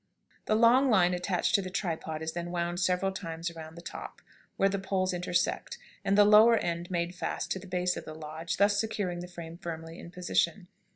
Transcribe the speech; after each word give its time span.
]The 0.47 0.55
long 0.55 0.89
line 0.89 1.13
attached 1.13 1.53
to 1.53 1.61
the 1.61 1.69
tripod 1.69 2.23
is 2.23 2.31
then 2.31 2.49
wound 2.49 2.79
several 2.79 3.11
times 3.11 3.51
around 3.51 3.75
the 3.75 3.83
top, 3.83 4.23
where 4.57 4.67
the 4.67 4.79
poles 4.79 5.13
intersect, 5.13 5.77
and 6.03 6.17
the 6.17 6.25
lower 6.25 6.57
end 6.57 6.89
made 6.89 7.13
fast 7.13 7.55
at 7.55 7.61
the 7.61 7.67
base 7.67 7.95
of 7.95 8.05
the 8.05 8.15
lodge, 8.15 8.57
thus 8.57 8.79
securing 8.79 9.19
the 9.19 9.27
frame 9.27 9.59
firmly 9.59 9.99
in 9.99 10.07
its 10.07 10.15
position. 10.15 10.69